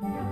Yeah. 0.00 0.27